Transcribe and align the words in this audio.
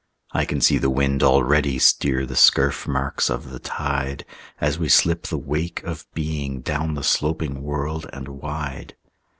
I 0.31 0.45
can 0.45 0.61
see 0.61 0.79
the 0.79 0.89
wind 0.89 1.21
already 1.21 1.77
Steer 1.77 2.25
the 2.25 2.33
scurf 2.35 2.87
marks 2.87 3.29
of 3.29 3.51
the 3.51 3.59
tide, 3.59 4.25
As 4.59 4.79
we 4.79 4.89
slip 4.89 5.27
the 5.27 5.37
wake 5.37 5.83
of 5.83 6.11
being 6.15 6.61
Down 6.61 6.95
the 6.95 7.03
sloping 7.03 7.61
world 7.61 8.07
and 8.11 8.27
wide. 8.27 8.95